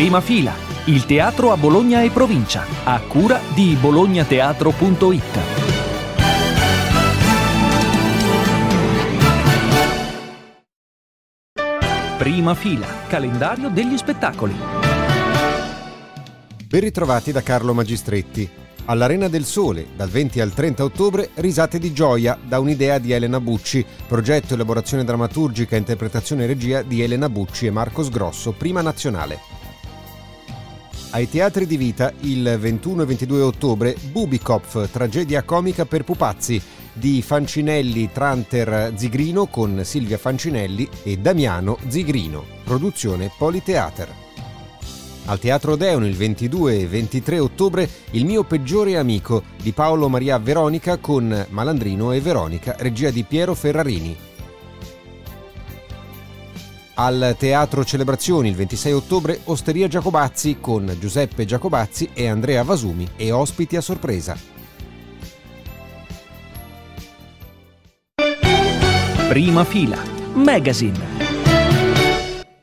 [0.00, 0.54] Prima fila,
[0.86, 5.38] il teatro a Bologna e provincia, a cura di bolognateatro.it.
[12.16, 14.56] Prima fila, calendario degli spettacoli.
[16.64, 18.48] Ben ritrovati da Carlo Magistretti.
[18.86, 23.38] All'Arena del Sole, dal 20 al 30 ottobre, Risate di gioia, da un'idea di Elena
[23.38, 29.49] Bucci, progetto, elaborazione drammaturgica, interpretazione e regia di Elena Bucci e Marcos Grosso, prima nazionale.
[31.12, 37.20] Ai teatri di vita, il 21 e 22 ottobre, Bubikopf, tragedia comica per pupazzi, di
[37.20, 44.08] Fancinelli Tranter Zigrino con Silvia Fancinelli e Damiano Zigrino, produzione Politeater.
[45.26, 50.38] Al Teatro Odeon il 22 e 23 ottobre Il mio peggiore amico di Paolo Maria
[50.38, 54.29] Veronica con Malandrino e Veronica, regia di Piero Ferrarini.
[57.02, 63.32] Al Teatro Celebrazioni il 26 ottobre Osteria Giacobazzi con Giuseppe Giacobazzi e Andrea Vasumi e
[63.32, 64.36] ospiti a sorpresa.
[69.30, 69.96] Prima fila,
[70.34, 71.30] Magazine.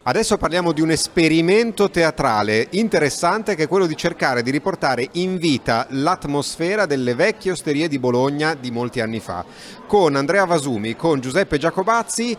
[0.04, 5.38] Adesso parliamo di un esperimento teatrale interessante che è quello di cercare di riportare in
[5.38, 9.44] vita l'atmosfera delle vecchie osterie di Bologna di molti anni fa.
[9.86, 12.38] Con Andrea Vasumi, con Giuseppe Giacobazzi,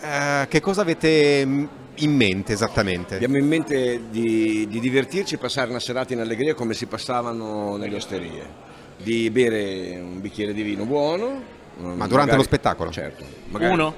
[0.00, 1.46] eh, che cosa avete
[1.94, 3.14] in mente esattamente?
[3.14, 7.76] Abbiamo in mente di, di divertirci e passare una serata in allegria come si passavano
[7.76, 8.64] nelle osterie,
[9.02, 11.54] di bere un bicchiere di vino buono.
[11.78, 12.90] Ma durante magari- lo spettacolo?
[12.90, 13.24] Certo.
[13.52, 13.94] Uno?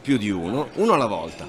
[0.00, 1.46] Più di uno, uno alla volta.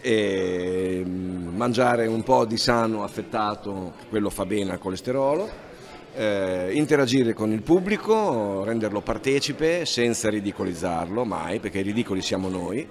[0.00, 5.66] E, mm, mangiare un po' di sano affettato, quello fa bene al colesterolo.
[6.14, 12.86] Eh, interagire con il pubblico, renderlo partecipe senza ridicolizzarlo mai, perché i ridicoli siamo noi.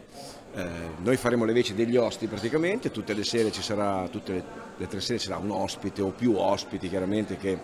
[0.56, 0.66] Eh,
[1.04, 4.44] noi faremo le veci degli ospiti praticamente, tutte le sere ci sarà, tutte le,
[4.78, 7.58] le tre sere ci sarà un ospite o più ospiti chiaramente che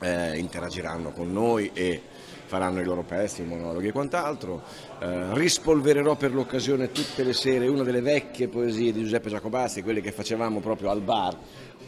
[0.00, 2.00] eh, interagiranno con noi e
[2.46, 4.62] faranno i loro pezzi, i monologhi e quant'altro.
[5.00, 10.00] Eh, rispolvererò per l'occasione tutte le sere una delle vecchie poesie di Giuseppe Giacobazzi, quelle
[10.00, 11.36] che facevamo proprio al bar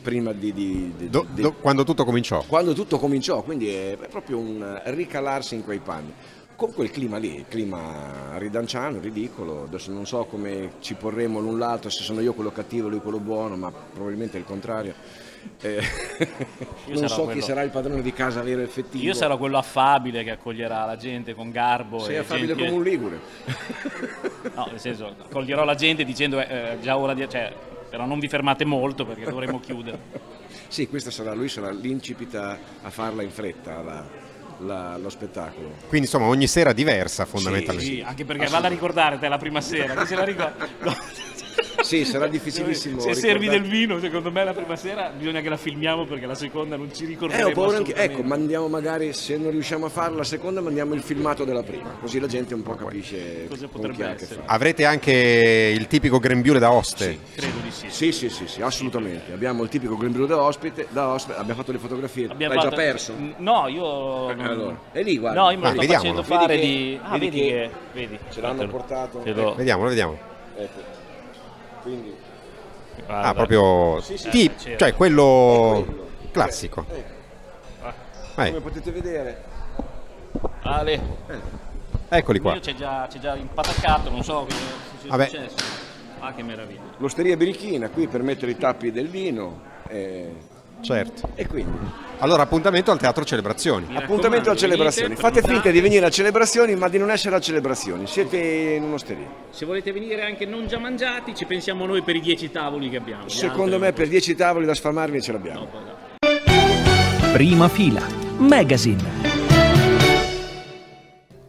[0.03, 0.53] prima di...
[0.53, 2.43] di- di- Do- di- do- quando tutto cominciò?
[2.47, 6.13] quando tutto cominciò, quindi è, è proprio un ricalarsi in quei panni.
[6.57, 11.59] Con quel clima lì, il clima ridanciano, ridicolo, adesso non so come ci porremo l'un
[11.59, 14.93] l'altro, se sono io quello cattivo e lui quello buono, ma probabilmente è il contrario.
[15.63, 15.81] Eh,
[16.93, 19.03] non so chi quello- sarà il padrone di casa vero e effettivo.
[19.03, 21.99] Io sarò quello affabile che accoglierà la gente con garbo.
[22.01, 23.21] Sei e affabile gentile- come un ligure.
[24.55, 27.27] No, nel senso, accoglierò la gente dicendo eh, già ora di...
[27.29, 27.53] Cioè,
[27.91, 29.99] però non vi fermate molto perché dovremo chiudere.
[30.71, 32.57] Sì, questa sarà, lui sarà l'incipit a,
[32.91, 34.07] farla in fretta, la-
[34.59, 35.71] la- lo spettacolo.
[35.89, 37.91] Quindi insomma ogni sera diversa fondamentalmente.
[37.95, 40.69] Sì, anche perché vado a ricordare te la prima sera, chi se la ricorda?
[41.91, 43.01] Sì, sarà difficilissimo.
[43.01, 46.37] Se servi del vino, secondo me la prima sera bisogna che la filmiamo perché la
[46.37, 47.95] seconda non ci Eh, ricorderemo ho paura anche.
[47.95, 51.91] Ecco, mandiamo magari, se non riusciamo a farla la seconda, mandiamo il filmato della prima,
[52.01, 54.43] così la gente un po' capisce Cosa potrebbe essere.
[54.47, 57.19] Avrete anche il tipico grembiule da oste.
[57.35, 57.87] Credo di sì.
[57.91, 59.33] Sì, sì, sì, sì, assolutamente.
[59.33, 62.29] Abbiamo il tipico grembiule da ospite, da ospite, abbiamo fatto le fotografie.
[62.31, 63.15] Abbiamo L'hai fatto- già perso?
[63.39, 64.31] No, io...
[64.31, 65.41] Eh, allora, è lì, guarda.
[65.43, 67.01] No, io me lo Ah, sto facendo fare Vedi che- di...
[67.03, 67.71] Ah, vedi vedi che-.
[67.93, 68.19] Vedi.
[68.31, 69.23] Ce l'hanno portato.
[69.25, 70.19] lo- Vediamo, vediamo.
[70.57, 70.99] Ecco.
[71.83, 72.15] Quindi,
[73.07, 73.29] guarda.
[73.29, 74.29] Ah, proprio Sì, sì.
[74.31, 74.77] ti- c'era.
[74.77, 76.85] cioè quello classico.
[78.35, 79.45] come Eh, potete vedere,
[80.63, 81.01] Ale,
[82.09, 82.59] eccoli il qua.
[82.59, 84.55] c'è già, c'è già impataccato, non so che
[85.01, 85.27] sia Vabbè.
[85.29, 85.57] successo.
[86.21, 86.81] Ah, che meraviglia.
[86.99, 89.69] l'osteria birichina qui per mettere i tappi del vino.
[89.89, 90.33] eh,
[90.81, 91.31] Certo.
[91.35, 91.79] e quindi,
[92.19, 93.87] Allora appuntamento al Teatro Celebrazioni.
[93.95, 95.15] Appuntamento a celebrazioni.
[95.17, 98.07] Fate finta di venire a celebrazioni, ma di non essere a celebrazioni.
[98.07, 99.27] Siete in un'osteria.
[99.51, 102.99] Se volete venire anche non già mangiati, ci pensiamo noi per i dieci tavoli che
[102.99, 103.29] abbiamo.
[103.29, 105.69] Secondo me per 10 tavoli da sfamarvi ce l'abbiamo.
[107.33, 108.03] Prima fila,
[108.39, 109.30] Magazine.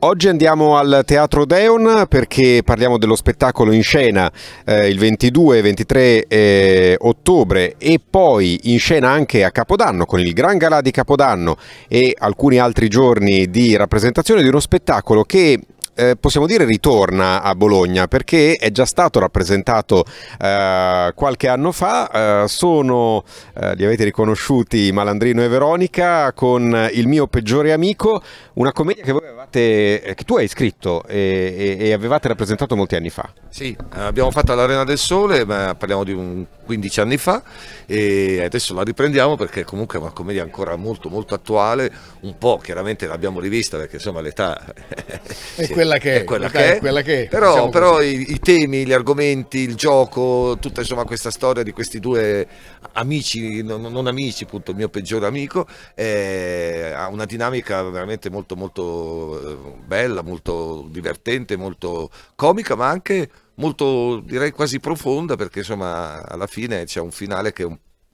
[0.03, 4.31] Oggi andiamo al Teatro Deon perché parliamo dello spettacolo in scena
[4.65, 10.19] eh, il 22 e 23 eh, ottobre e poi in scena anche a Capodanno con
[10.19, 11.55] il Gran Galà di Capodanno
[11.87, 15.59] e alcuni altri giorni di rappresentazione di uno spettacolo che
[15.95, 20.05] eh, possiamo dire ritorna a Bologna perché è già stato rappresentato
[20.39, 23.23] eh, qualche anno fa, eh, sono,
[23.55, 28.21] eh, li avete riconosciuti Malandrino e Veronica con Il mio peggiore amico,
[28.53, 32.75] una commedia che voi avevate, eh, che tu hai scritto e, e- e avevate rappresentato
[32.75, 33.29] molti anni fa.
[33.49, 37.43] Sì, abbiamo fatto all'Arena del Sole, ma parliamo di un 15 anni fa
[37.85, 41.91] e adesso la riprendiamo perché comunque è una commedia ancora molto molto attuale,
[42.21, 44.63] un po' chiaramente l'abbiamo rivista perché insomma l'età
[45.55, 46.79] È quella che è, è quella che è.
[46.79, 51.05] quella che è, Però, diciamo però i, i temi, gli argomenti, il gioco, tutta insomma
[51.05, 52.47] questa storia di questi due
[52.93, 58.55] amici, non, non amici, appunto il mio peggiore amico, eh, ha una dinamica veramente molto
[58.55, 66.25] molto eh, bella, molto divertente, molto comica, ma anche molto direi quasi profonda perché insomma
[66.27, 67.67] alla fine c'è un finale che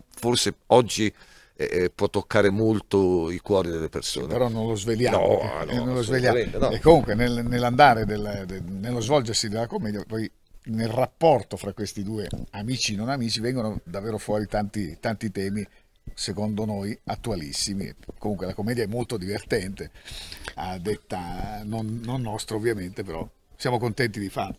[0.10, 1.14] forse oggi
[1.57, 4.27] eh, può toccare molto i cuori delle persone.
[4.27, 6.57] però non lo sveliamo, No, eh, no, non lo sveliamo.
[6.59, 6.69] no.
[6.69, 10.30] E comunque nel- nell'andare, del- del- nello svolgersi della commedia, poi
[10.65, 15.65] nel rapporto fra questi due amici non amici vengono davvero fuori tanti, tanti temi
[16.13, 19.92] secondo noi attualissimi comunque la commedia è molto divertente
[20.56, 24.57] a detta non, non nostra ovviamente però siamo contenti di farlo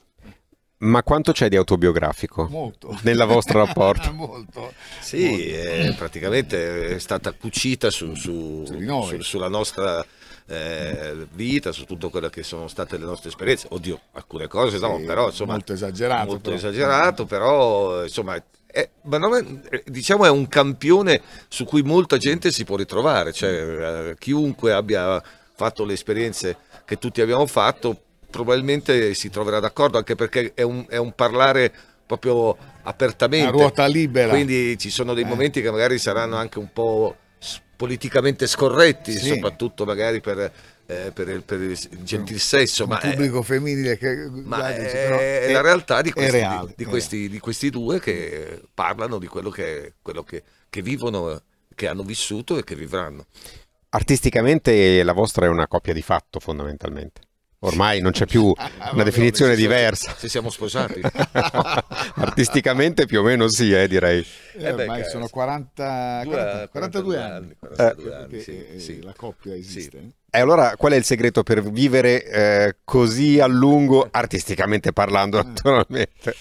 [0.80, 4.12] Ma quanto c'è di autobiografico molto nella vostra rapporto?
[4.12, 10.04] molto Sì, eh, praticamente è stata cucita su- su- Su sulla nostra
[10.46, 13.66] eh, vita, su tutto quello che sono state le nostre esperienze.
[13.70, 15.52] Oddio, alcune cose no, Sì, però insomma...
[15.52, 16.54] molto esagerato, Molto però.
[16.56, 18.40] esagerato, però insomma...
[18.66, 19.34] è- ma non
[19.70, 24.72] è- diciamo è un campione su cui molta gente si può ritrovare, cioè eh, chiunque
[24.72, 25.20] abbia
[25.54, 30.84] fatto le esperienze che tutti abbiamo fatto probabilmente si troverà d'accordo anche perché è un,
[30.88, 31.72] è un parlare
[32.06, 35.26] proprio apertamente a ruota libera quindi ci sono dei Eh.
[35.26, 37.16] momenti che magari saranno anche un po'
[37.76, 39.28] politicamente scorretti, Sì.
[39.28, 40.52] soprattutto magari per,
[40.86, 44.84] eh, per il, per il gentil sesso, un ma, è, pubblico femminile che ma guardi,
[44.84, 48.00] è- però è la realtà di è questi, reale, di è questi- di questi due
[48.00, 51.40] che parlano di quello, che, quello che, che vivono,
[51.74, 53.26] che hanno vissuto e che vivranno.
[53.90, 57.20] Artisticamente la vostra è una coppia di fatto fondamentalmente.
[57.60, 60.14] Ormai non c'è più una Vabbè, definizione diversa.
[60.19, 61.00] Ci siamo sposati.
[62.14, 64.25] Artisticamente più o meno sì, eh, direi.
[64.56, 69.02] Eh, Eh ormai che- sono 40, Due- 40 42 anni, 42 anni, sì, eh, sì.
[69.02, 69.99] la coppia esiste.
[70.00, 70.12] Sì.
[70.31, 76.34] E allora qual è il segreto per vivere eh, così a lungo, artisticamente parlando naturalmente?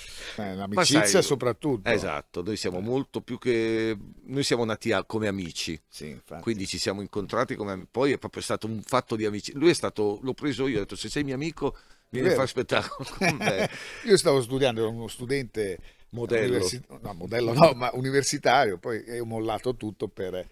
[0.43, 1.89] Eh, l'amicizia sai, soprattutto.
[1.89, 3.97] Esatto, noi siamo molto più che...
[4.25, 5.79] Noi siamo nati come amici.
[5.87, 6.19] Sì.
[6.41, 9.59] Quindi ci siamo incontrati come poi è proprio stato un fatto di amicizia.
[9.59, 11.75] Lui è stato, l'ho preso io, ho detto se sei mio amico
[12.09, 13.69] vieni a fare spettacolo con me.
[14.05, 15.79] Io stavo studiando, ero uno studente
[16.09, 16.55] Modello.
[16.55, 20.47] universi- no, modello no, ma universitario, poi ho mollato tutto per,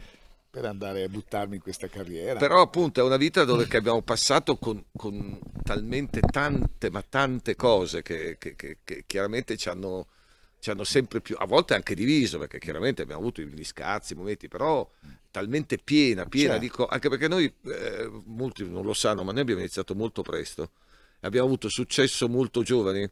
[0.55, 2.39] per andare a buttarmi in questa carriera.
[2.39, 7.57] Però appunto è una vita dove che abbiamo passato con, con talmente tante, ma tante
[7.57, 10.07] cose che, che- che- che chiaramente ci hanno,
[10.59, 14.15] ci hanno sempre più, a volte anche diviso, perché chiaramente abbiamo avuto gli scazzi, i
[14.15, 14.89] momenti, però
[15.29, 16.63] talmente piena, piena, Certo.
[16.65, 20.71] dico, anche perché noi, eh, molti non lo sanno, ma noi abbiamo iniziato molto presto,
[21.19, 23.05] abbiamo avuto successo molto giovani.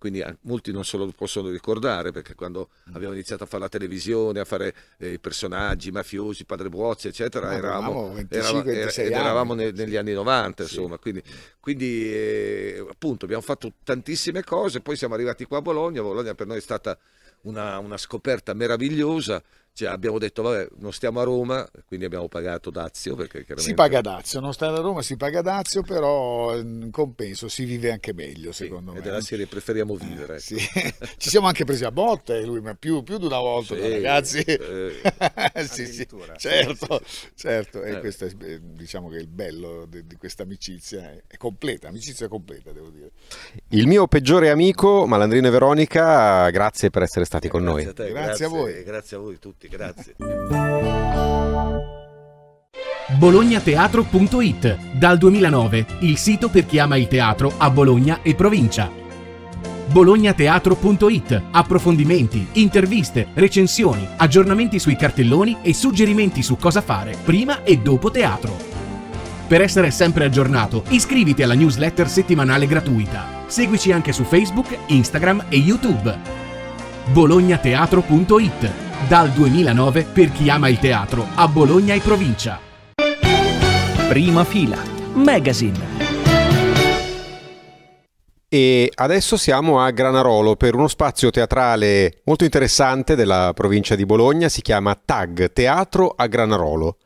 [0.00, 3.68] Quindi eh, molti non se lo possono ricordare perché quando abbiamo iniziato a fare la
[3.68, 9.06] televisione, a fare eh, i personaggi mafiosi, padre Buozzi, eccetera, eravamo, avevamo 25, eravamo- 26
[9.06, 9.20] ed anni.
[9.22, 10.74] eravamo ne- negli anni 90, Sì.
[10.76, 11.22] insomma, quindi,
[11.60, 16.46] quindi, eh, appunto abbiamo fatto tantissime cose, poi siamo arrivati qua a Bologna, Bologna per
[16.46, 16.96] noi è stata
[17.42, 19.42] una, una scoperta meravigliosa,
[19.72, 23.62] Cioè, abbiamo detto vabbè non stiamo a Roma, quindi abbiamo pagato Dazio perché chiaramente...
[23.70, 27.90] Si paga Dazio, non stare a Roma si paga Dazio, però in compenso si vive
[27.90, 29.00] anche meglio Sì, secondo e me.
[29.00, 30.34] della serie preferiamo vivere.
[30.34, 30.40] ecco.
[30.42, 30.56] Sì.
[31.16, 34.38] Ci siamo anche presi a botte lui, ma più, più di una volta, Sì, ragazzi.
[34.40, 35.00] eh,
[35.66, 36.06] sì, sì,
[36.36, 37.00] certo,
[37.34, 37.82] certo.
[37.82, 38.00] E Eh.
[38.00, 42.72] questo è eh, diciamo che il bello di, di questa amicizia è, completa, amicizia completa,
[42.72, 43.12] devo dire.
[43.68, 47.84] Il mio peggiore amico, Malandrino e Veronica, grazie per essere stati con noi.
[47.84, 48.82] grazie a te, Grazie a voi.
[48.82, 50.14] Grazie a voi tutti, grazie.
[53.18, 58.90] bolognateatro.it Dal 2009 il sito per chi ama il teatro a Bologna e provincia.
[59.86, 68.10] bolognateatro.it Approfondimenti, interviste, recensioni, aggiornamenti sui cartelloni e suggerimenti su cosa fare prima e dopo
[68.10, 68.56] teatro.
[69.48, 73.42] Per essere sempre aggiornato, iscriviti alla newsletter settimanale gratuita.
[73.46, 76.16] Seguici anche su Facebook, Instagram e YouTube.
[77.12, 82.58] bolognateatro.it Dal 2009 per chi ama il teatro a Bologna e provincia.
[84.08, 84.78] Prima fila.
[85.14, 86.00] Magazine.
[88.52, 94.48] E adesso siamo a Granarolo per uno spazio teatrale molto interessante della provincia di Bologna,
[94.48, 96.96] si chiama TAG, Teatro a Granarolo.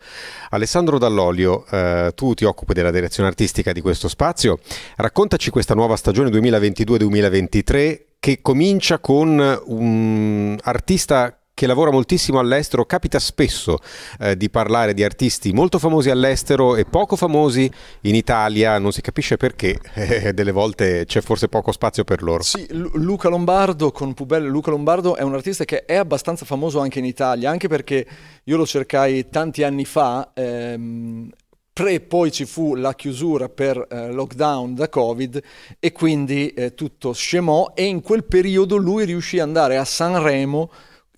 [0.50, 4.58] Alessandro Dall'Olio, eh, tu ti occupi della direzione artistica di questo spazio,
[4.96, 13.20] raccontaci questa nuova stagione 2022-2023 che comincia con un artista che lavora moltissimo all'estero, capita
[13.20, 13.78] spesso
[14.18, 17.70] eh, di parlare di artisti molto famosi all'estero e poco famosi
[18.02, 22.42] in Italia, non si capisce perché, eh, delle volte c'è forse poco spazio per loro.
[22.42, 24.48] Sì, Lu- Luca Lombardo con Pubelle.
[24.48, 28.04] Luca Lombardo è un artista che è abbastanza famoso anche in Italia, anche perché
[28.42, 30.32] io lo cercai tanti anni fa.
[30.34, 31.30] ehm,
[31.74, 35.42] pre poi ci fu la chiusura per eh, lockdown da Covid
[35.80, 40.70] e quindi eh, tutto scemò e in quel periodo lui riuscì ad andare a Sanremo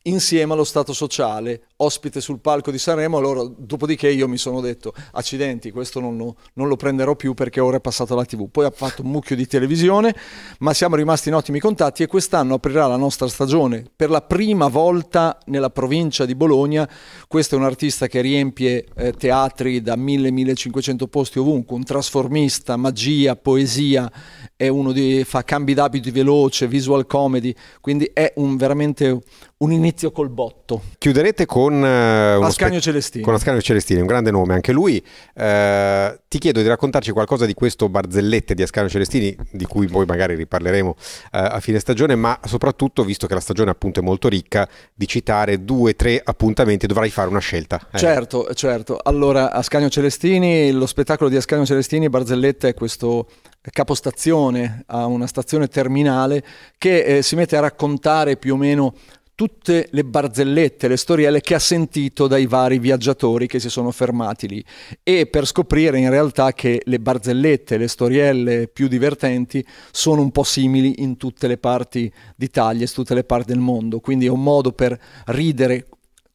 [0.08, 4.94] insieme allo Stato sociale, ospite sul palco di Sanremo, allora dopodiché io mi sono detto
[5.12, 8.64] accidenti, questo non lo, non lo, prenderò più perché ora è passato alla tv, poi
[8.64, 10.14] ha fatto un mucchio di televisione,
[10.60, 14.68] ma siamo rimasti in ottimi contatti e quest'anno aprirà la nostra stagione per la prima
[14.68, 16.88] volta nella provincia di Bologna,
[17.28, 23.36] questo è un artista che riempie eh, teatri da 1000-1500 posti ovunque, un trasformista, magia,
[23.36, 24.10] poesia,
[24.56, 29.20] è uno di, fa cambi d'abiti veloce, visual comedy, quindi è un, veramente
[29.58, 30.82] un inizio col botto.
[30.98, 33.24] Chiuderete con con, uh, Ascanio spe- Celestini.
[33.24, 35.02] con Ascanio Celestini, un grande nome anche lui.
[35.34, 40.06] Uh, ti chiedo di raccontarci qualcosa di questo barzellette di Ascanio Celestini, di cui poi
[40.06, 40.94] magari riparleremo uh,
[41.30, 45.64] a fine stagione, ma soprattutto, visto che la stagione appunto è molto ricca, di citare
[45.64, 47.88] due, tre appuntamenti, dovrai fare una scelta.
[47.92, 47.98] Eh.
[47.98, 48.98] Certo, certo.
[49.02, 53.26] Allora, Ascanio Celestini, lo spettacolo di Ascanio Celestini, Barzellette è questo
[53.70, 56.44] capostazione a una stazione terminale
[56.78, 58.94] che eh, si mette a raccontare più o meno
[59.36, 64.48] tutte le barzellette, le storielle che ha sentito dai vari viaggiatori che si sono fermati
[64.48, 64.64] lì
[65.02, 70.42] e per scoprire in realtà che le barzellette, le storielle più divertenti sono un po'
[70.42, 74.42] simili in tutte le parti d'Italia e tutte le parti del mondo, quindi è un
[74.42, 75.86] modo per ridere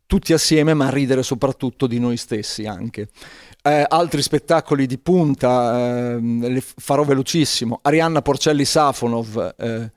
[0.06, 3.10] tutti assieme ma ridere soprattutto di noi stessi anche.
[3.64, 7.80] Eh, altri spettacoli di punta, eh, le farò velocissimo.
[7.82, 9.92] Arianna Porcelli Safonov eh,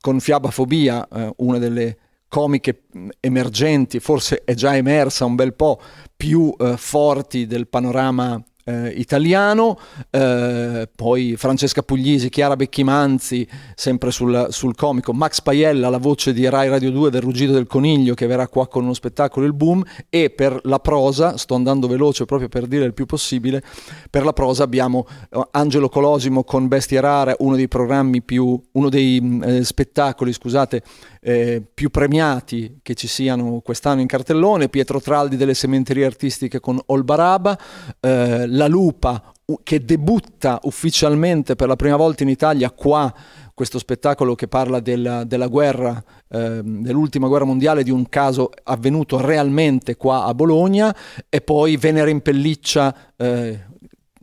[0.00, 2.84] con Fiabafobia, eh, una delle comiche
[3.20, 5.80] emergenti, forse è già emersa un bel po'
[6.16, 9.78] più eh, forti del panorama eh, italiano,
[10.10, 16.48] eh, poi Francesca Puglisi, Chiara Becchimanzi, sempre sul, sul, comico, Max Paiella, la voce di
[16.48, 19.82] Rai Radio 2 del Ruggito del Coniglio, che verrà qua con uno spettacolo Il Boom,
[20.08, 23.62] e per la prosa, sto andando veloce proprio per dire il più possibile,
[24.10, 28.88] per la prosa abbiamo eh, Angelo Colosimo con Bestia Rara, uno dei programmi più, uno
[28.88, 30.82] dei mm, eh, spettacoli, scusate,
[31.20, 36.78] eh, più premiati che ci siano quest'anno in cartellone, Pietro Traldi delle sementerie artistiche con
[36.86, 37.58] Olbaraba,
[38.00, 39.32] eh, La Lupa
[39.62, 43.12] che debutta ufficialmente per la prima volta in Italia qua
[43.52, 49.20] questo spettacolo che parla della, della guerra, eh, dell'ultima guerra mondiale, di un caso avvenuto
[49.20, 50.94] realmente qua a Bologna,
[51.28, 53.66] e poi Venere in pelliccia, eh,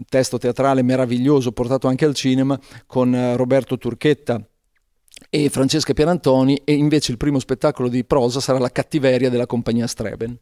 [0.09, 4.43] testo teatrale meraviglioso portato anche al cinema, con eh, Roberto Turchetta
[5.29, 9.88] e Francesca Pierantoni e invece il primo spettacolo di prosa sarà La cattiveria della compagnia
[9.88, 10.38] Streben.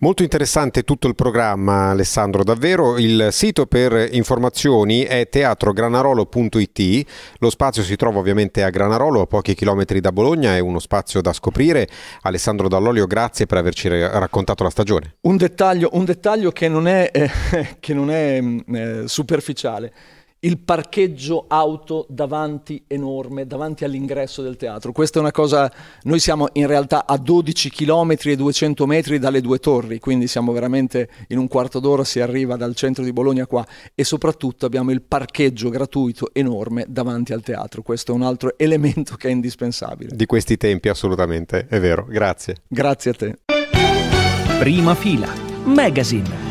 [0.00, 7.08] Molto interessante tutto il programma Alessandro, davvero il sito per informazioni è teatrogranarolo.it,
[7.40, 11.20] lo spazio si trova ovviamente a Granarolo, a pochi chilometri da Bologna, è uno spazio
[11.20, 11.88] da scoprire.
[12.22, 15.16] Alessandro Dall'Olio, grazie per averci raccontato la stagione.
[15.22, 17.30] Un dettaglio, un dettaglio che non è, eh,
[17.80, 19.92] che non è mm, eh, superficiale
[20.40, 24.92] il parcheggio auto davanti enorme, davanti all'ingresso del teatro.
[24.92, 25.70] Questa è una cosa,
[26.02, 30.52] noi siamo in realtà a 12 km e 200 metri dalle due torri, quindi siamo
[30.52, 34.90] veramente in un quarto d'ora si arriva dal centro di Bologna qua e soprattutto abbiamo
[34.90, 37.82] il parcheggio gratuito enorme davanti al teatro.
[37.82, 40.14] Questo è un altro elemento che è indispensabile.
[40.14, 42.06] Di questi tempi assolutamente, è vero.
[42.08, 42.56] Grazie.
[42.68, 43.38] Grazie a te.
[44.58, 45.28] Prima fila.
[45.64, 46.47] Magazine.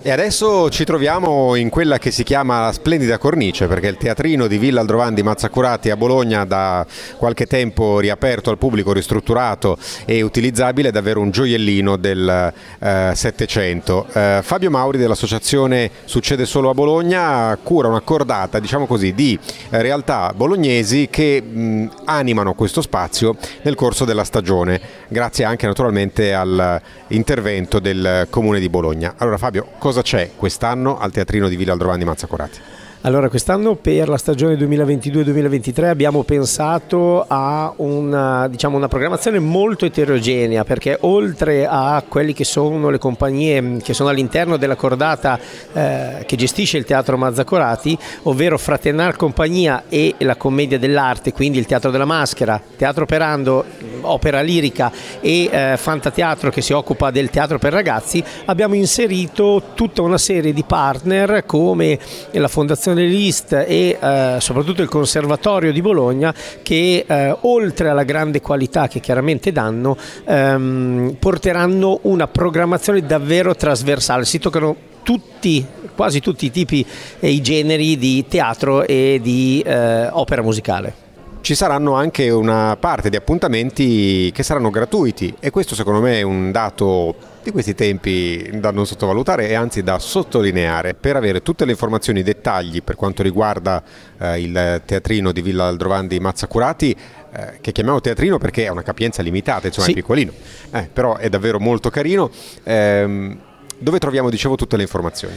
[0.00, 4.46] E adesso ci troviamo in quella che si chiama la Splendida Cornice, perché il teatrino
[4.46, 6.86] di Villa Aldrovan di Mazzacurati a Bologna da
[7.16, 14.06] qualche tempo riaperto al pubblico, ristrutturato e utilizzabile, è davvero un gioiellino del eh, Settecento.
[14.12, 19.38] Eh, eh, Fabio Mauri dell'associazione Succede Solo a Bologna cura una cordata, diciamo così, di
[19.70, 26.32] eh, realtà bolognesi che mh, animano questo spazio nel corso della stagione, grazie anche naturalmente
[26.32, 29.14] all'intervento del Comune di Bologna.
[29.18, 32.60] Allora Fabio, cosa c'è quest'anno al Teatrino di Villa Aldrovani Mazzacorati?
[33.02, 40.64] Allora, quest'anno per la stagione 2022-2023 abbiamo pensato a una, diciamo, una, programmazione molto eterogenea
[40.64, 45.38] perché oltre a quelli che sono le compagnie che sono all'interno della cordata
[45.72, 51.66] eh, che gestisce il Teatro Mazzacorati, ovvero Fraternar Compagnia e la Commedia dell'Arte, quindi il
[51.66, 53.64] Teatro della Maschera, Teatro Perando,
[54.00, 54.90] Opera Lirica
[55.20, 60.52] e eh, Fantateatro che si occupa del teatro per ragazzi, abbiamo inserito tutta una serie
[60.52, 61.96] di partner come
[62.32, 68.04] la Fondazione Fondazione List e eh, soprattutto il Conservatorio di Bologna che eh, oltre alla
[68.04, 75.64] grande qualità che chiaramente danno ehm, porteranno una programmazione davvero trasversale, si toccano tutti,
[75.94, 76.84] quasi tutti i tipi
[77.20, 81.06] e i generi di teatro e di eh, opera musicale.
[81.40, 86.22] ci saranno anche una parte di appuntamenti che saranno gratuiti e questo secondo me è
[86.22, 87.14] un dato
[87.48, 92.20] di questi tempi da non sottovalutare e anzi da sottolineare per avere tutte le informazioni,
[92.20, 93.82] i dettagli per quanto riguarda
[94.18, 96.94] eh, il teatrino di Villa Aldrovandi Mazzacurati
[97.32, 99.92] eh, che chiamiamo teatrino perché ha una capienza limitata, insomma Sì.
[99.92, 100.32] è piccolino,
[100.72, 102.30] eh, però è davvero molto carino.
[102.64, 103.38] Ehm,
[103.78, 105.34] dove troviamo, dicevo, tutte le informazioni?